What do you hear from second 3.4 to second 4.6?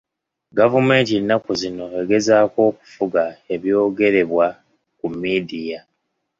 eby'ogerebwa